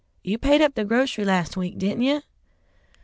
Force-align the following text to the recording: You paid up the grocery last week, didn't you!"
You 0.23 0.39
paid 0.39 0.61
up 0.63 0.73
the 0.73 0.83
grocery 0.83 1.25
last 1.25 1.55
week, 1.55 1.77
didn't 1.77 2.01
you!" 2.01 2.23